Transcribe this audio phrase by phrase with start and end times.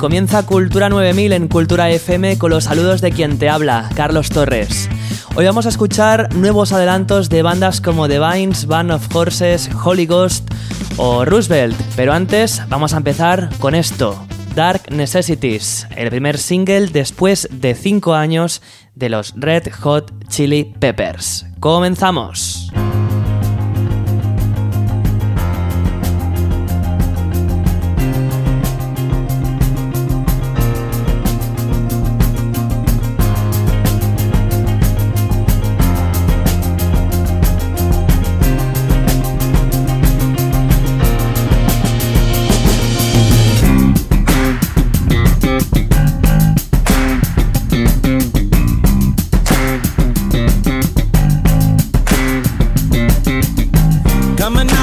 [0.00, 4.88] Comienza Cultura 9000 en Cultura FM con los saludos de quien te habla, Carlos Torres.
[5.36, 10.06] Hoy vamos a escuchar nuevos adelantos de bandas como The Vines, Band of Horses, Holy
[10.06, 10.52] Ghost
[10.96, 17.48] o Roosevelt, pero antes vamos a empezar con esto, Dark Necessities, el primer single después
[17.52, 18.60] de 5 años
[18.96, 21.46] de los Red Hot Chili Peppers.
[21.60, 22.72] ¡Comenzamos!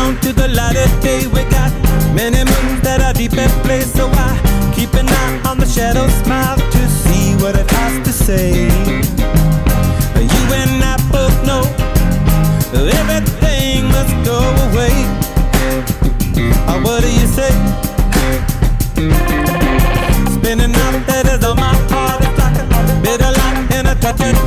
[0.05, 1.25] on to the light of day.
[1.27, 1.71] We got
[2.13, 3.91] many moons that are deep in place.
[3.91, 4.31] so I
[4.75, 8.49] keep an eye on the shadow's smile to see what it has to say.
[10.33, 11.63] You and I both know
[13.01, 14.95] everything must go away.
[16.69, 17.53] Oh, what do you say?
[20.35, 23.95] Spinning out that is on my heart, it's like a bit of light and a
[23.95, 24.44] touch of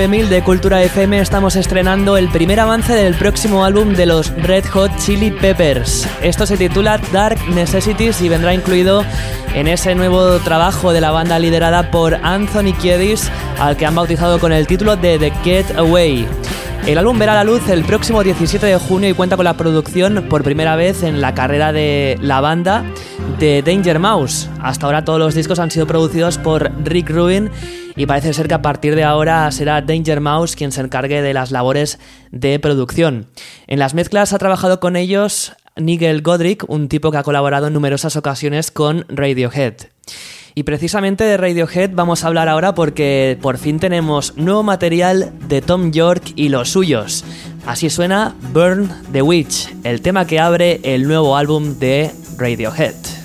[0.00, 4.64] 9000 de Cultura FM estamos estrenando el primer avance del próximo álbum de los Red
[4.68, 6.08] Hot Chili Peppers.
[6.22, 9.04] Esto se titula Dark Necessities y vendrá incluido
[9.54, 14.40] en ese nuevo trabajo de la banda liderada por Anthony Kiedis, al que han bautizado
[14.40, 16.26] con el título de The Get Away.
[16.86, 20.24] El álbum verá la luz el próximo 17 de junio y cuenta con la producción
[20.30, 22.84] por primera vez en la carrera de la banda
[23.38, 24.48] de Danger Mouse.
[24.60, 27.50] Hasta ahora todos los discos han sido producidos por Rick Rubin
[28.00, 31.34] y parece ser que a partir de ahora será Danger Mouse quien se encargue de
[31.34, 31.98] las labores
[32.30, 33.26] de producción.
[33.66, 37.74] En las mezclas ha trabajado con ellos Nigel Godric, un tipo que ha colaborado en
[37.74, 39.74] numerosas ocasiones con Radiohead.
[40.54, 45.60] Y precisamente de Radiohead vamos a hablar ahora porque por fin tenemos nuevo material de
[45.60, 47.22] Tom York y los suyos.
[47.66, 53.19] Así suena Burn the Witch, el tema que abre el nuevo álbum de Radiohead.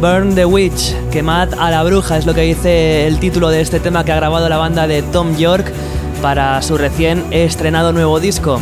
[0.00, 3.80] Burn the Witch, quemad a la bruja, es lo que dice el título de este
[3.80, 5.72] tema que ha grabado la banda de Tom York
[6.22, 8.60] para su recién estrenado nuevo disco.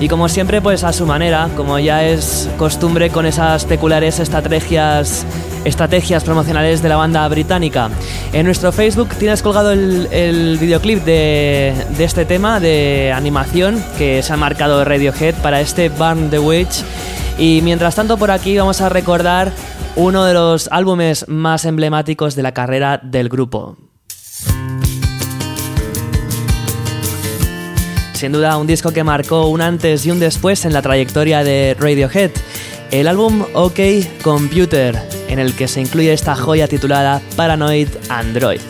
[0.00, 5.26] Y como siempre, pues a su manera, como ya es costumbre con esas peculiares estrategias,
[6.24, 7.90] promocionales de la banda británica.
[8.32, 14.32] En nuestro Facebook tienes colgado el, videoclip de, de este tema de animación que se
[14.32, 16.82] ha marcado Radiohead para este Burn the Witch
[17.38, 19.52] y mientras tanto por aquí vamos a recordar
[19.98, 23.76] uno de los álbumes más emblemáticos de la carrera del grupo.
[28.12, 31.76] Sin duda un disco que marcó un antes y un después en la trayectoria de
[31.78, 32.30] Radiohead,
[32.92, 33.80] el álbum OK
[34.22, 34.96] Computer,
[35.28, 38.60] en el que se incluye esta joya titulada Paranoid Android.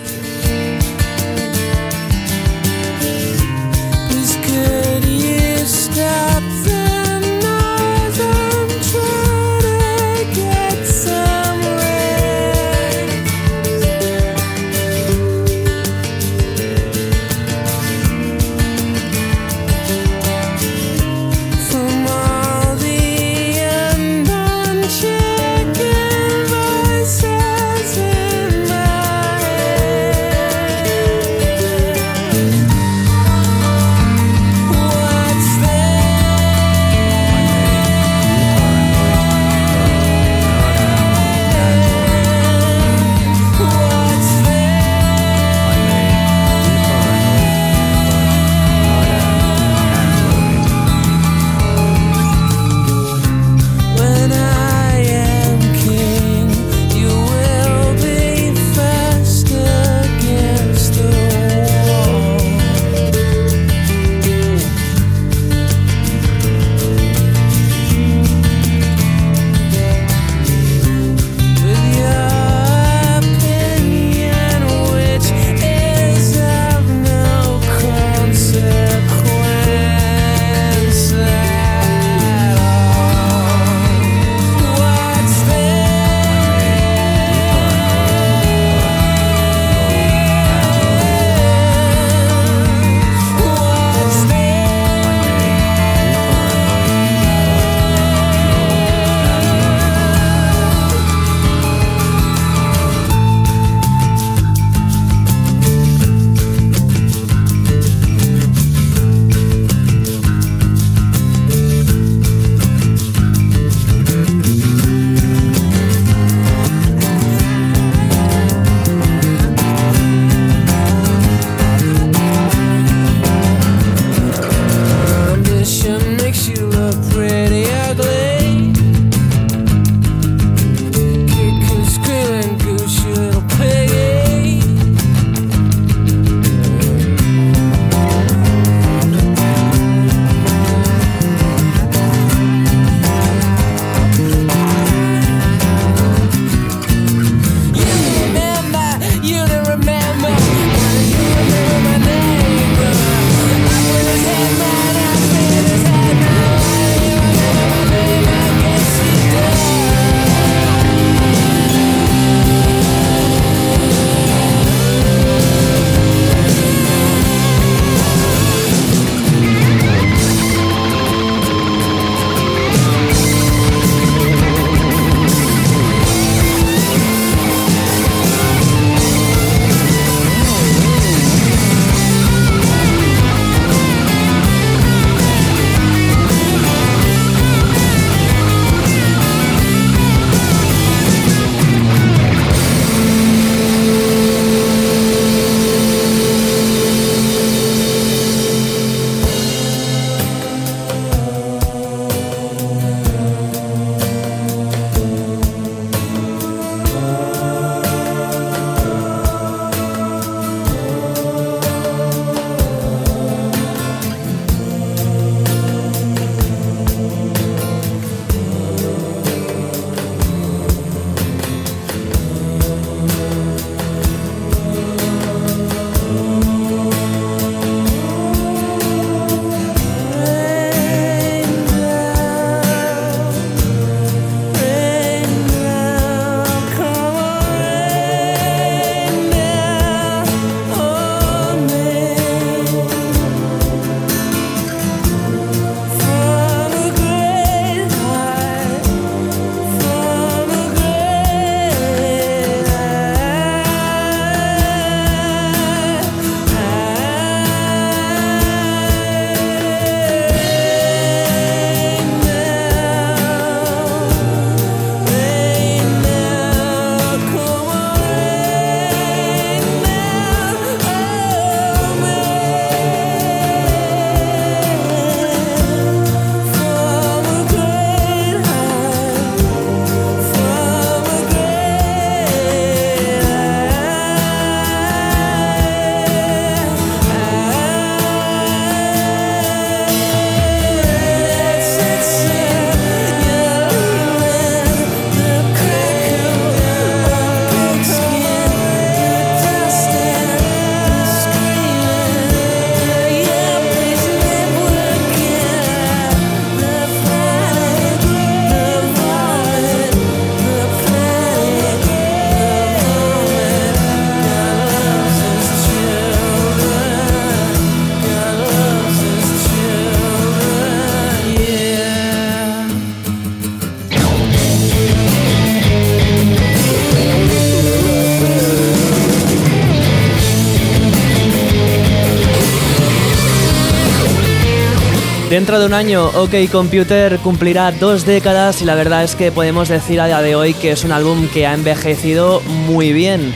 [335.59, 340.01] De un año, OK Computer cumplirá dos décadas y la verdad es que podemos decir
[340.01, 343.35] a día de hoy que es un álbum que ha envejecido muy bien.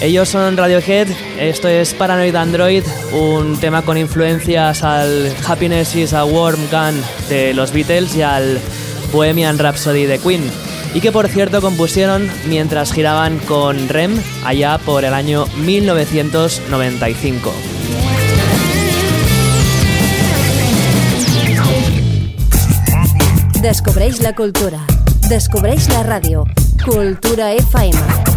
[0.00, 1.08] Ellos son Radiohead,
[1.38, 7.52] esto es Paranoid Android, un tema con influencias al Happiness is a Warm Gun de
[7.52, 8.58] los Beatles y al
[9.12, 10.50] Bohemian Rhapsody de Queen,
[10.94, 17.52] y que por cierto compusieron mientras giraban con Rem allá por el año 1995.
[23.62, 24.78] Descobreix la cultura.
[25.26, 26.46] Descobreix la ràdio.
[26.84, 28.27] Cultura FM.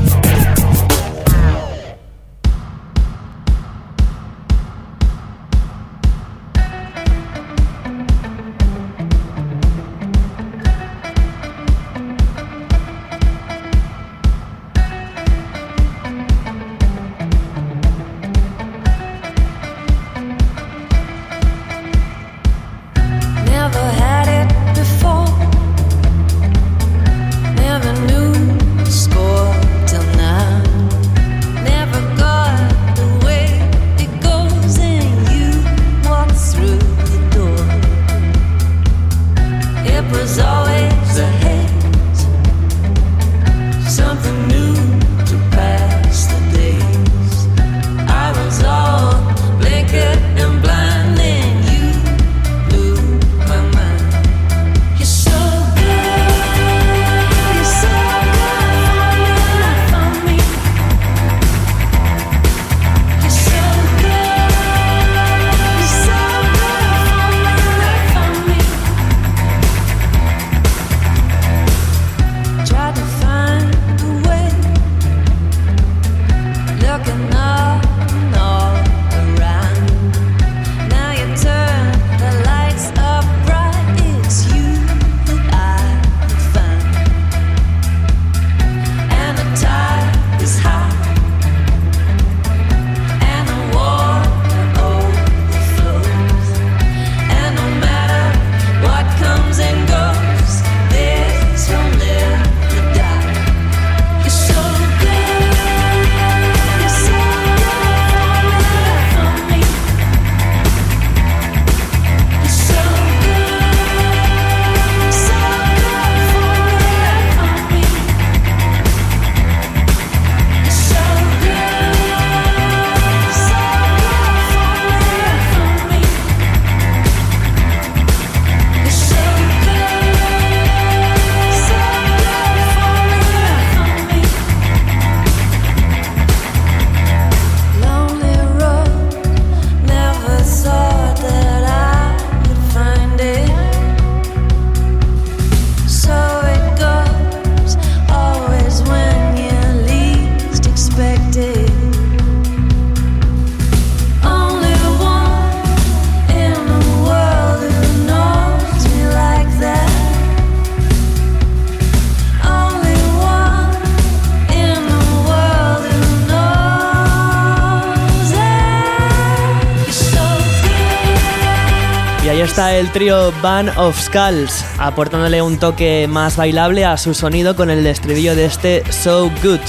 [172.81, 177.85] El trío Band of Skulls, aportándole un toque más bailable a su sonido con el
[177.85, 179.59] estribillo de este So Good.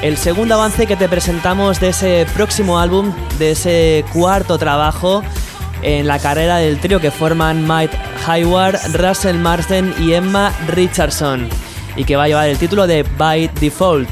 [0.00, 5.22] El segundo avance que te presentamos de ese próximo álbum, de ese cuarto trabajo
[5.82, 11.46] en la carrera del trío que forman Mike Hayward, Russell Marsden y Emma Richardson,
[11.96, 14.08] y que va a llevar el título de By Default.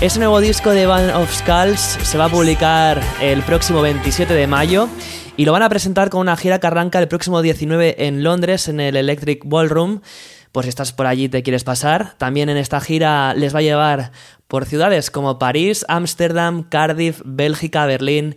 [0.00, 4.46] Ese nuevo disco de Band of Skulls se va a publicar el próximo 27 de
[4.46, 4.88] mayo
[5.40, 8.68] y lo van a presentar con una gira que arranca el próximo 19 en Londres,
[8.68, 10.02] en el Electric Ballroom.
[10.52, 12.12] Pues si estás por allí te quieres pasar.
[12.18, 14.12] También en esta gira les va a llevar
[14.48, 18.36] por ciudades como París, Ámsterdam, Cardiff, Bélgica, Berlín,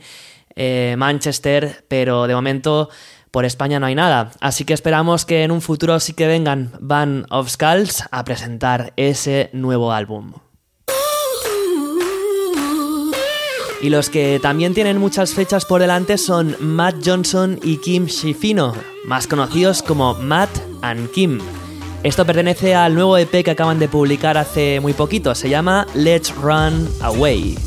[0.56, 2.90] eh, Manchester, pero de momento
[3.32, 4.32] por España no hay nada.
[4.40, 8.94] Así que esperamos que en un futuro sí que vengan Van of Skulls a presentar
[8.96, 10.36] ese nuevo álbum.
[13.84, 18.74] Y los que también tienen muchas fechas por delante son Matt Johnson y Kim Shifino,
[19.04, 20.50] más conocidos como Matt
[20.82, 21.42] and Kim.
[22.02, 26.34] Esto pertenece al nuevo EP que acaban de publicar hace muy poquito, se llama Let's
[26.34, 27.58] Run Away.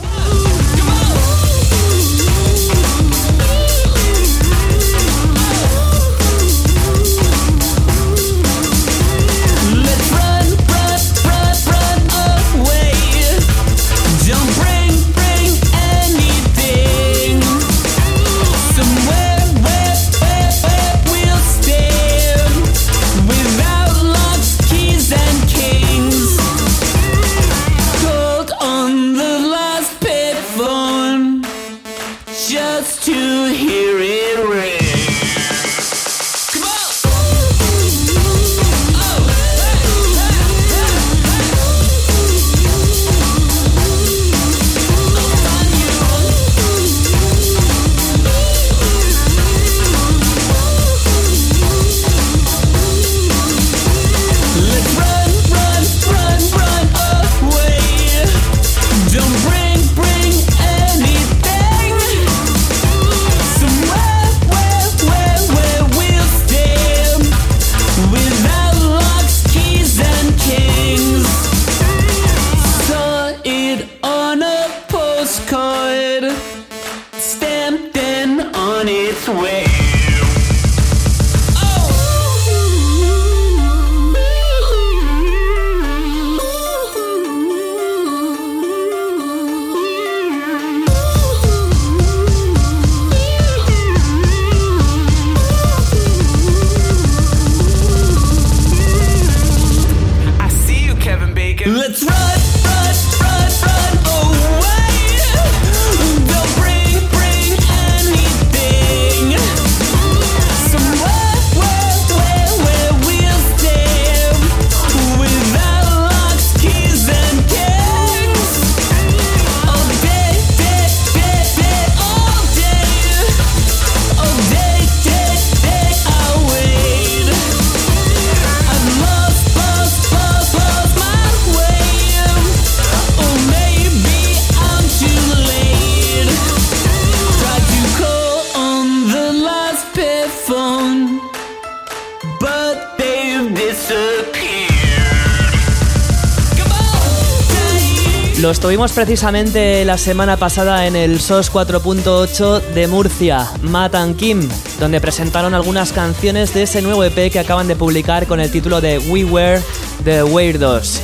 [148.57, 154.49] Estuvimos precisamente la semana pasada en el SOS 4.8 de Murcia, Matt and Kim,
[154.81, 158.81] donde presentaron algunas canciones de ese nuevo EP que acaban de publicar con el título
[158.81, 159.61] de We Were
[160.05, 161.03] the Weirdos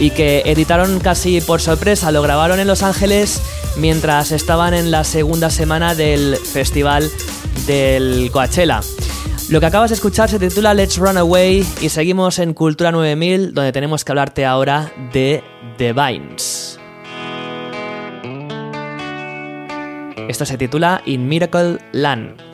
[0.00, 3.38] y que editaron casi por sorpresa, lo grabaron en Los Ángeles
[3.76, 7.10] mientras estaban en la segunda semana del festival
[7.66, 8.80] del Coachella.
[9.50, 13.52] Lo que acabas de escuchar se titula Let's Run Away y seguimos en Cultura 9000
[13.52, 15.44] donde tenemos que hablarte ahora de
[15.76, 16.78] The Vines.
[20.28, 22.53] Esto se titula In Miracle Land.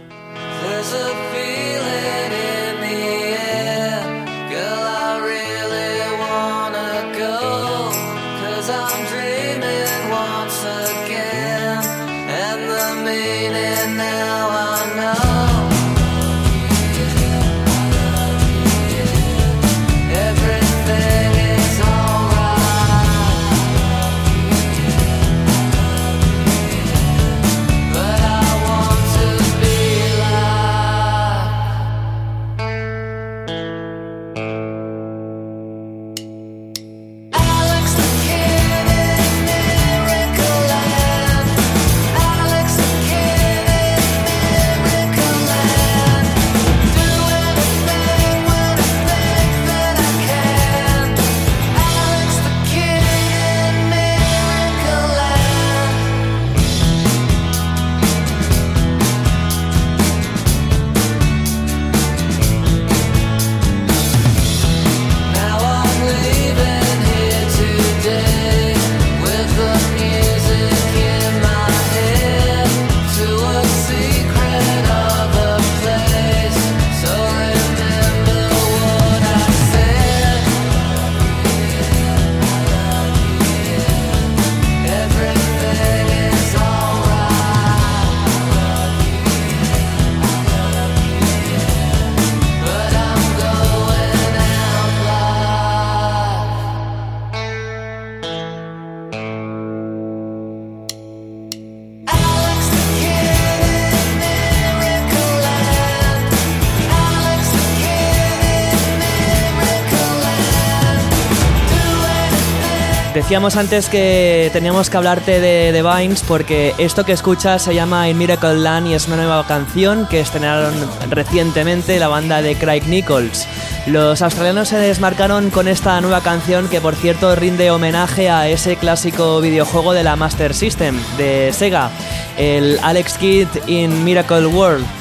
[113.31, 118.09] Decíamos antes que teníamos que hablarte de The Vines porque esto que escuchas se llama
[118.09, 120.75] In Miracle Land y es una nueva canción que estrenaron
[121.11, 123.47] recientemente la banda de Craig Nichols.
[123.87, 128.75] Los australianos se desmarcaron con esta nueva canción que por cierto rinde homenaje a ese
[128.75, 131.93] clásico videojuego de la Master System de Sega,
[132.37, 135.00] el Alex Kidd in Miracle World.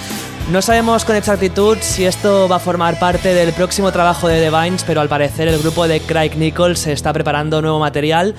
[0.52, 4.50] No sabemos con exactitud si esto va a formar parte del próximo trabajo de The
[4.50, 8.34] Vines, pero al parecer el grupo de Craig Nichols está preparando nuevo material,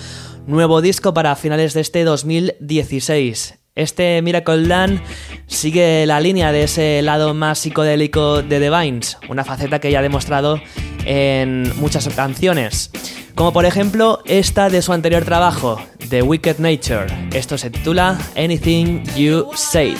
[0.49, 3.61] nuevo disco para finales de este 2016.
[3.77, 5.01] Este Miracle Land
[5.47, 10.01] sigue la línea de ese lado más psicodélico de The Vines, una faceta que ya
[10.01, 10.61] ha demostrado
[11.05, 12.91] en muchas canciones,
[13.37, 17.07] como por ejemplo esta de su anterior trabajo, The Wicked Nature.
[17.33, 19.97] Esto se titula Anything You Said,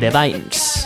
[0.00, 0.77] The Vines.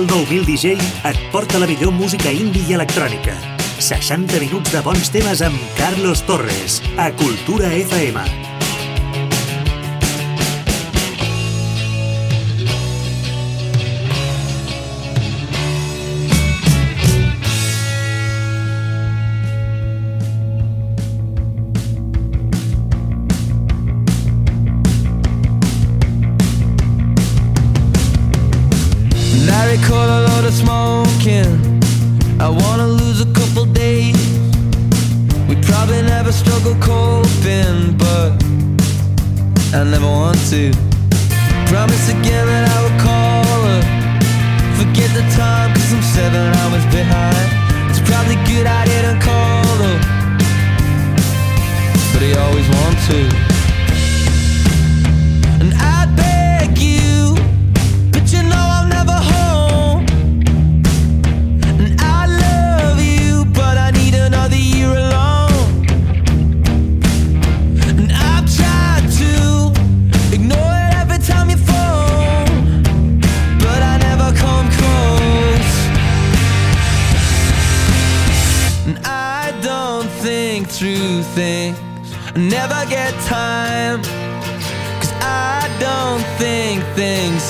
[0.00, 3.34] Aldo Bill DJ et porta la millor música indie i electrònica.
[3.84, 8.49] 60 minuts de bons temes amb Carlos Torres, a Cultura FM.
[32.40, 34.16] I wanna lose a couple days.
[35.46, 38.32] We probably never struggle coping, but
[39.74, 40.72] I never want to.
[41.68, 43.82] Promise again that I will call her.
[44.80, 47.46] Forget the time, cause I'm seven hours behind.
[47.90, 49.96] It's probably good I didn't call her,
[52.14, 53.39] but he always wants to.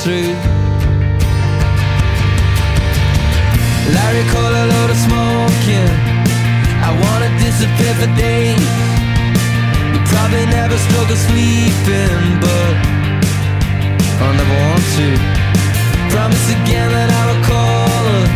[0.02, 0.32] through.
[3.92, 5.92] Larry called a load of smoking.
[6.88, 8.64] I wanna disappear for days.
[9.92, 12.72] You probably never spoke of sleeping, but
[14.24, 15.08] I never want to.
[16.14, 18.26] Promise again that I will call her.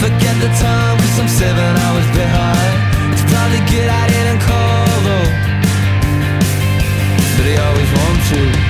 [0.00, 2.76] Forget the time, cause I'm seven hours behind.
[3.12, 5.30] It's probably good I didn't call though.
[7.36, 8.69] But he always wants to.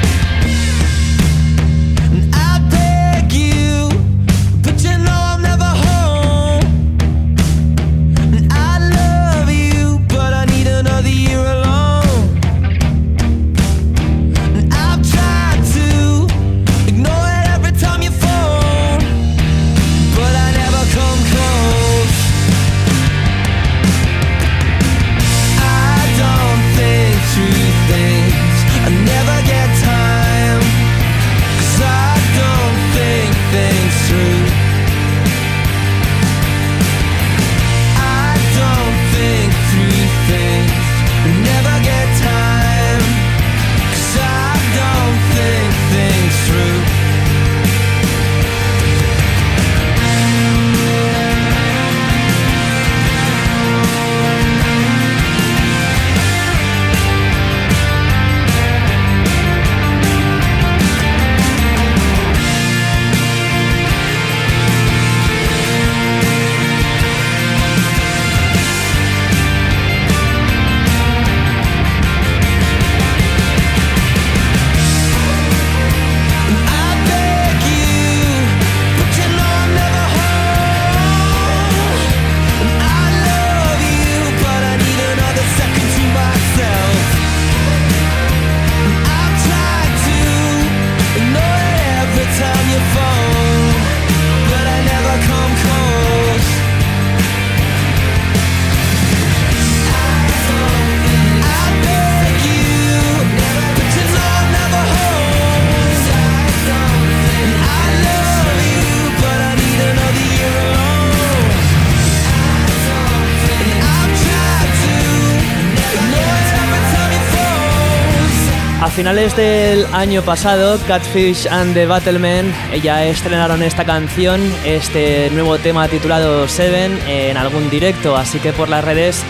[118.91, 125.89] Finales del año pasado, Catfish and the Battlemen ya estrenaron esta canción, este nuevo tema
[125.89, 129.23] titulado Seven, en algún directo, así que por las redes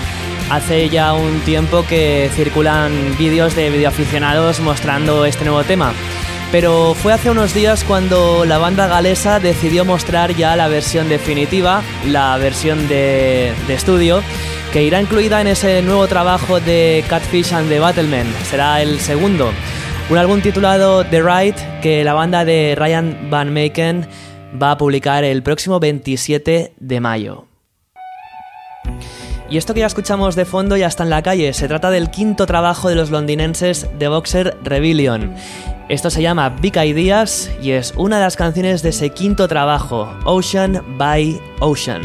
[0.51, 5.93] hace ya un tiempo que circulan vídeos de videoaficionados mostrando este nuevo tema.
[6.53, 11.83] Pero fue hace unos días cuando la banda galesa decidió mostrar ya la versión definitiva,
[12.07, 14.21] la versión de, estudio,
[14.73, 18.27] que irá incluida en ese nuevo trabajo de Catfish and the Battlemen.
[18.49, 19.53] Será el segundo.
[20.11, 24.09] Un álbum titulado The Right que la banda de Ryan Van Maken
[24.61, 27.47] va a publicar el próximo 27 de mayo.
[29.51, 32.11] Y esto que ya escuchamos de fondo ya está en la calle, se trata del
[32.11, 35.35] quinto trabajo de los londinenses de Boxer Rebellion.
[35.89, 40.09] Esto se llama Big Ideas y es una de las canciones de ese quinto trabajo,
[40.25, 42.03] Ocean by Ocean.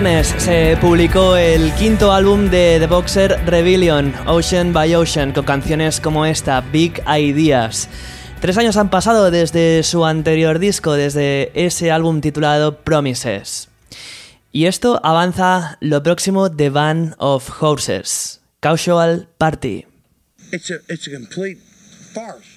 [0.00, 6.00] Viernes se publicó el quinto álbum de The Boxer Rebellion, Ocean by Ocean, con canciones
[6.00, 7.88] como esta, Big Ideas.
[8.40, 13.68] Tres años han pasado desde su anterior disco, desde ese álbum titulado Promises.
[14.50, 19.86] Y esto avanza lo próximo de Van of Horses, Casual Party.
[20.50, 21.60] It's a, it's a complete
[22.12, 22.48] farce.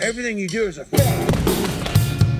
[0.00, 1.45] Everything you do is a.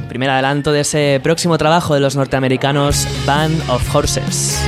[0.09, 4.61] Primer adelanto de ese próximo trabajo de los norteamericanos Band of Horses.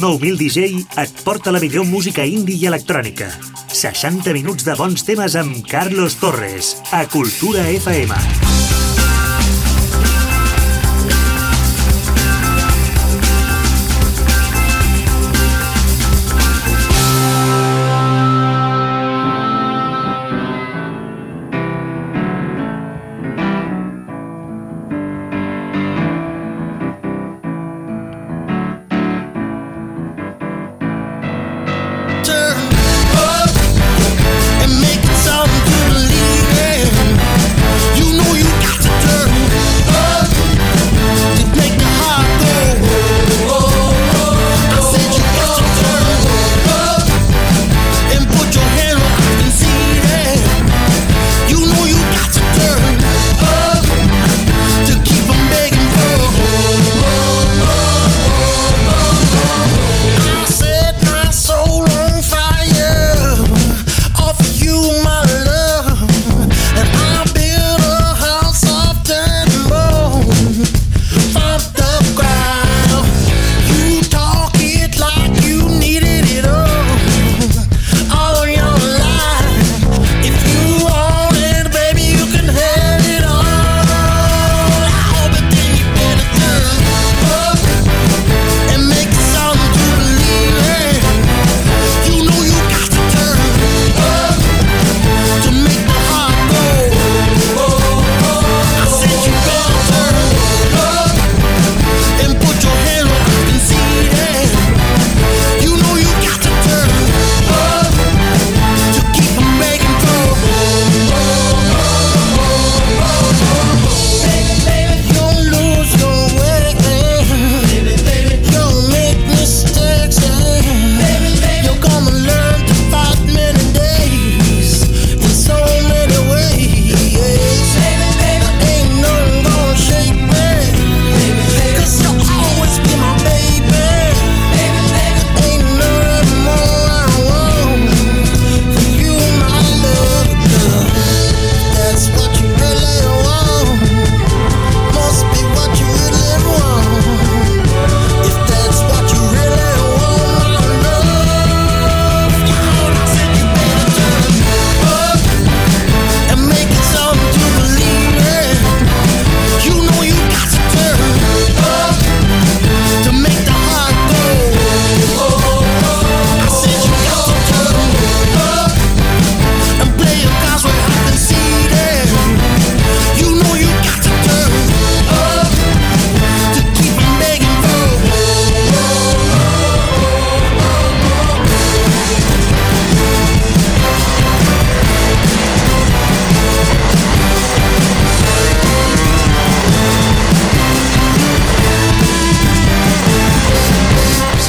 [0.00, 3.28] El 9000 DJ et porta la millor música indie i electrònica.
[3.68, 8.49] 60 minuts de bons temes amb Carlos Torres, a Cultura FM.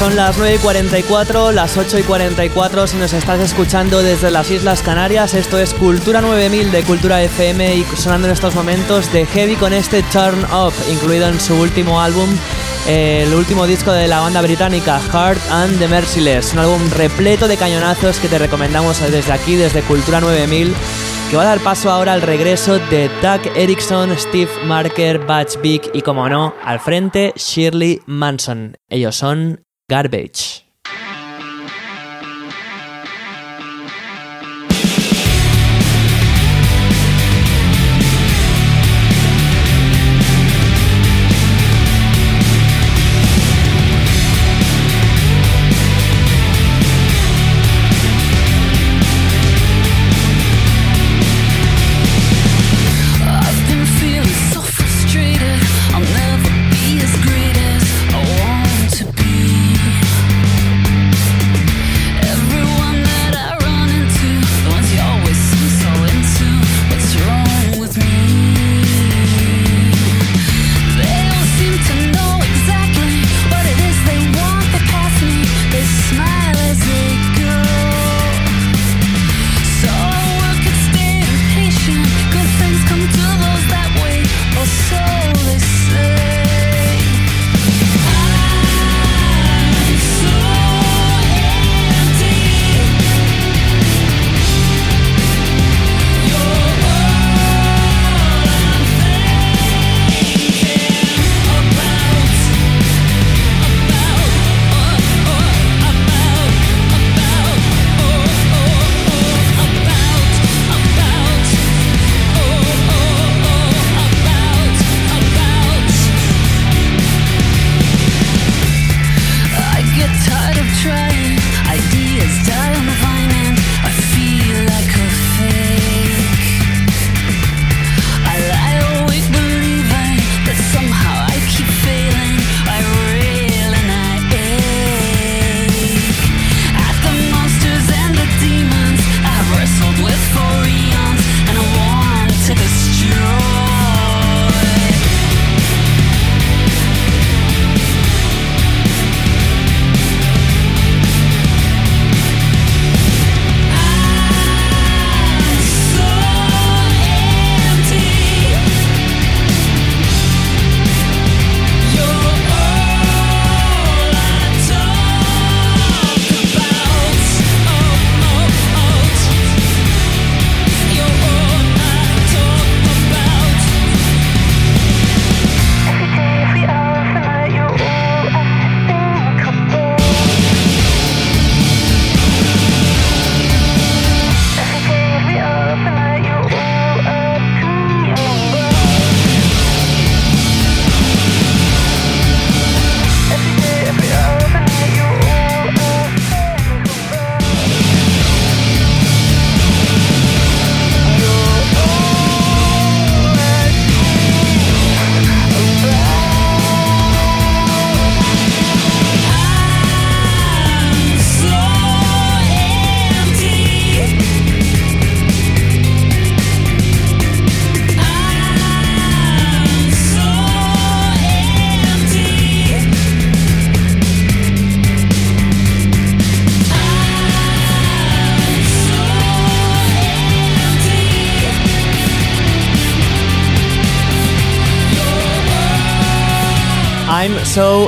[0.02, 4.50] Son las 9 y 44, las 8 y 44 si nos estás escuchando desde las
[4.50, 5.32] Islas Canarias.
[5.32, 9.72] Esto es Cultura 9000 de Cultura FM y sonando en estos momentos de Heavy con
[9.72, 12.28] este Turn Up, incluido en su último álbum,
[12.88, 16.52] el último disco de la banda británica Heart and the Merciless.
[16.54, 20.74] Un álbum repleto de cañonazos que te recomendamos desde aquí, desde Cultura 9000
[21.30, 25.82] que va a dar paso ahora al regreso de Doug Erickson, Steve Marker, Batch Big
[25.94, 28.76] y, como no, al frente Shirley Manson.
[28.90, 30.61] Ellos son Garbage.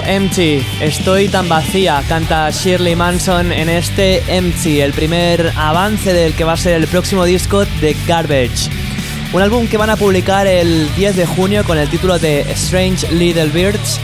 [0.06, 6.44] Empty, estoy tan vacía, canta Shirley Manson en este Empty, el primer avance del que
[6.44, 8.70] va a ser el próximo disco de Garbage.
[9.32, 13.10] Un álbum que van a publicar el 10 de junio con el título de Strange
[13.12, 13.98] Little Birds,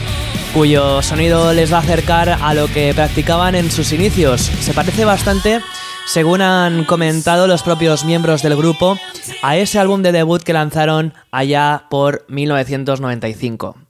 [0.55, 4.41] cuyo sonido les va a acercar a lo que practicaban en sus inicios.
[4.41, 5.61] Se parece bastante,
[6.07, 8.99] según han comentado los propios miembros del grupo,
[9.43, 13.89] a ese álbum de debut que lanzaron allá por 1995.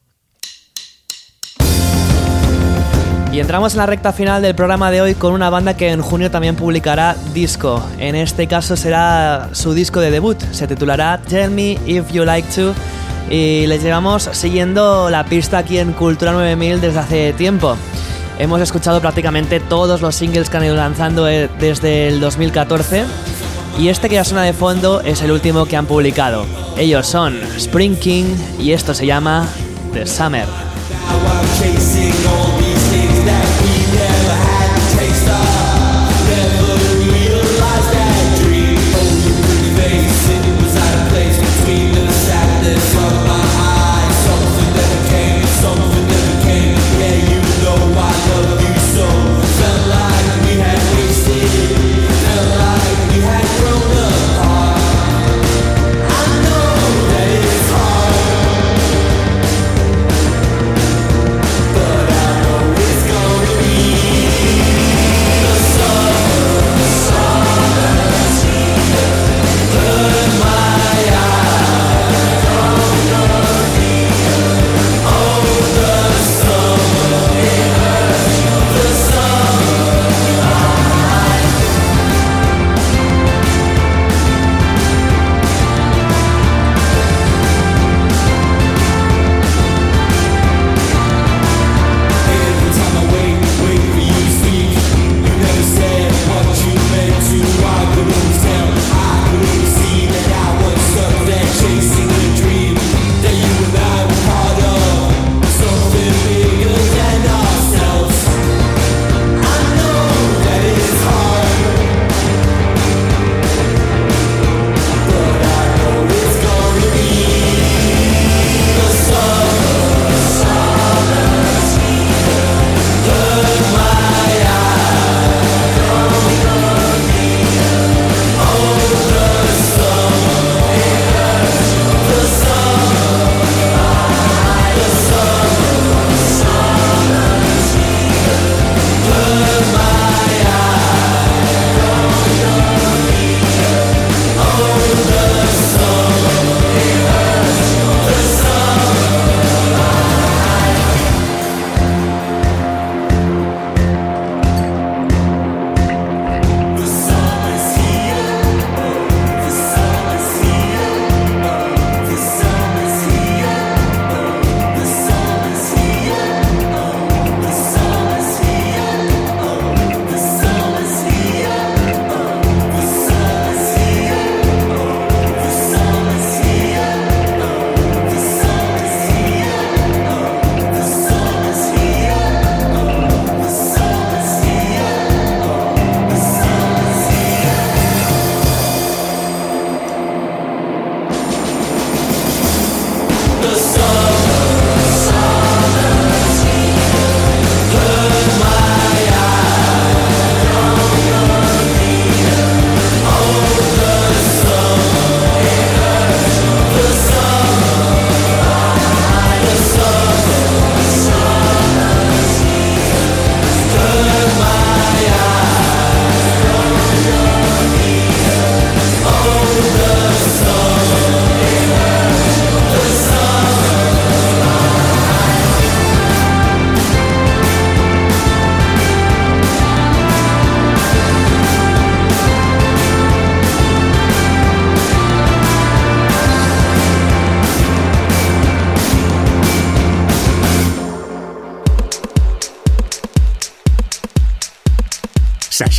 [3.33, 6.03] Y entramos en la recta final del programa de hoy con una banda que en
[6.03, 7.81] junio también publicará disco.
[7.99, 10.37] En este caso será su disco de debut.
[10.51, 12.75] Se titulará Tell Me If You Like To.
[13.31, 17.77] Y les llevamos siguiendo la pista aquí en Cultura 9000 desde hace tiempo.
[18.41, 23.05] Hemos escuchado prácticamente todos los singles que han ido lanzando eh, desde el 2014.
[23.79, 26.47] Y este que ya suena de fondo es el último que han publicado.
[26.77, 28.25] Ellos son Spring King
[28.59, 29.47] y esto se llama
[29.93, 30.47] The Summer.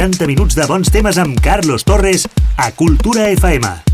[0.02, 2.26] 60 minuts de bons temes amb Carlos Torres
[2.58, 3.91] a Cultura FM.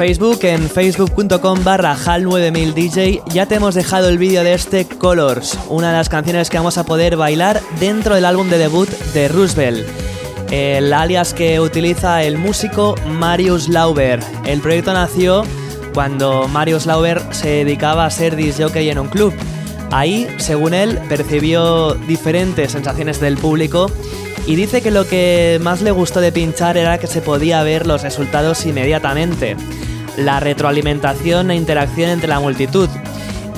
[0.00, 5.90] Facebook, en facebook.com barra hal9000dj, ya te hemos dejado el vídeo de este Colors, una
[5.90, 9.86] de las canciones que vamos a poder bailar dentro del álbum de debut de Roosevelt.
[10.50, 14.20] El alias que utiliza el músico Marius Lauber.
[14.46, 15.42] El proyecto nació
[15.92, 19.34] cuando Marius Lauber se dedicaba a ser disjockey en un club.
[19.90, 23.90] Ahí, según él, percibió diferentes sensaciones del público
[24.46, 27.86] y dice que lo que más le gustó de pinchar era que se podía ver
[27.86, 29.58] los resultados inmediatamente
[30.16, 32.88] la retroalimentación e interacción entre la multitud.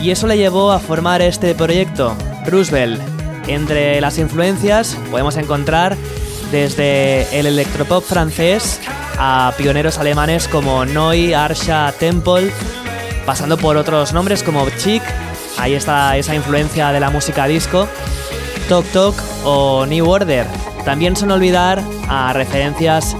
[0.01, 3.01] Y eso le llevó a formar este proyecto, Roosevelt.
[3.47, 5.97] Entre las influencias podemos encontrar
[6.51, 8.81] desde el electropop francés
[9.19, 12.51] a pioneros alemanes como Neu, Arsha, Temple,
[13.27, 15.03] pasando por otros nombres como Chic,
[15.59, 17.89] ahí está esa influencia de la música disco,
[18.69, 20.47] Tok Tok o New Order.
[20.85, 23.17] También son olvidar a referencias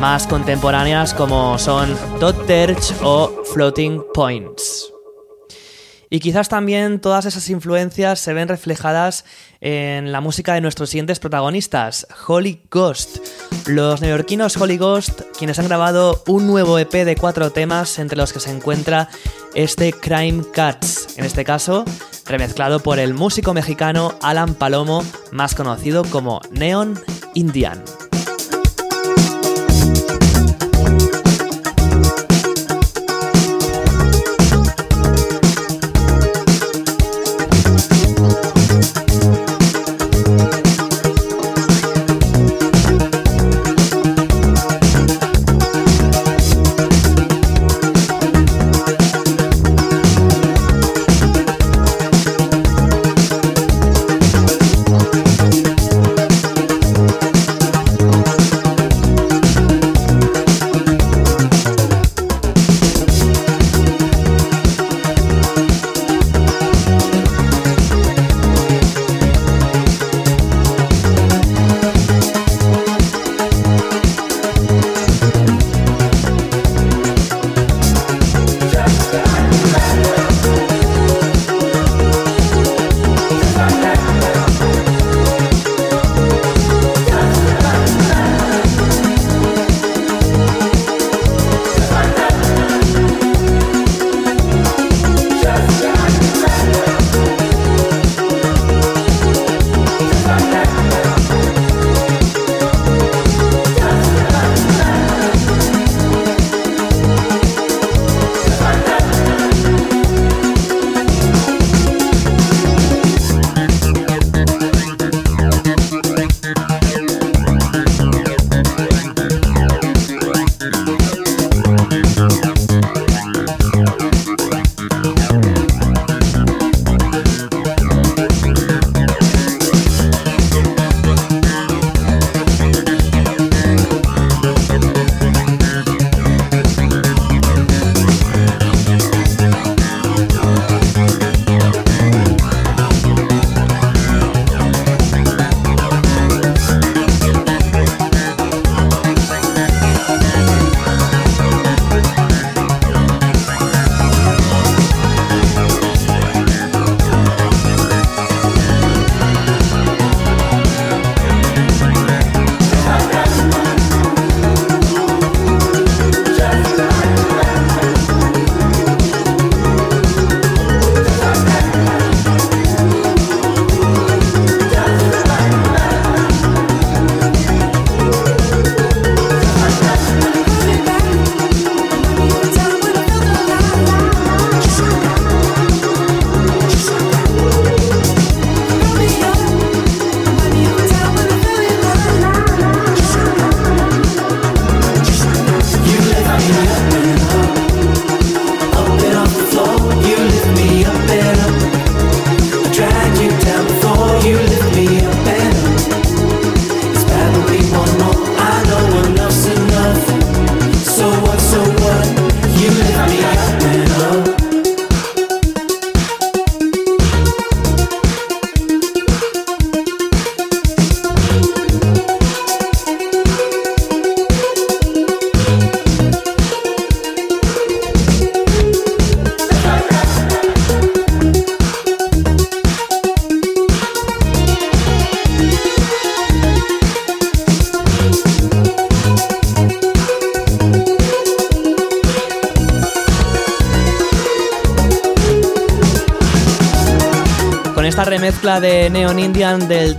[0.00, 4.90] más contemporáneas como son Dot Terch o Floating Points.
[6.08, 9.26] Y quizás también todas esas influencias se ven reflejadas
[9.60, 13.18] en la música de nuestros siguientes protagonistas, Holy Ghost.
[13.66, 18.32] Los neoyorquinos Holy Ghost, quienes han grabado un nuevo EP de cuatro temas, entre los
[18.32, 19.08] que se encuentra
[19.54, 21.84] este Crime Cuts, en este caso
[22.24, 26.98] remezclado por el músico mexicano Alan Palomo, más conocido como Neon
[27.34, 27.84] Indian.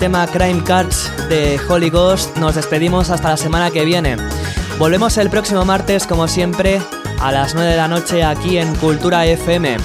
[0.01, 4.17] Tema Crime Cards de Holy Ghost nos despedimos hasta la semana que viene.
[4.79, 6.81] Volvemos el próximo martes, como siempre,
[7.19, 9.77] a las 9 de la noche aquí en Cultura FM.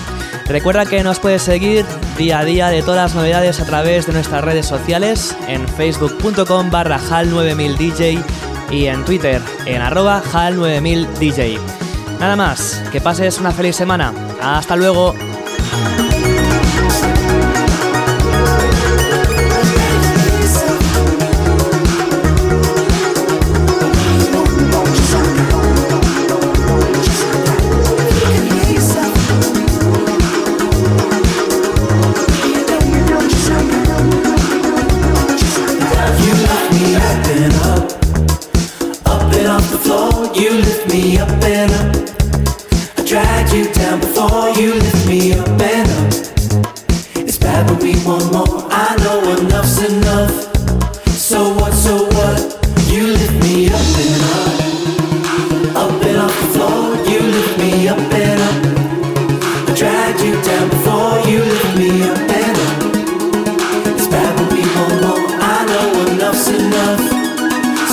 [0.46, 1.84] Recuerda que nos puedes seguir
[2.16, 6.70] día a día de todas las novedades a través de nuestras redes sociales en facebook.com
[6.70, 8.24] barra hal9000dj
[8.70, 11.58] y en Twitter en arroba hal9000dj.
[12.20, 14.14] Nada más, que pases una feliz semana.
[14.40, 15.14] Hasta luego.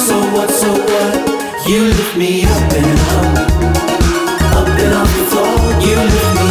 [0.03, 1.67] so what, so what?
[1.67, 3.37] You lift me up and up,
[4.59, 5.81] up and off the floor.
[5.81, 6.42] You lift me.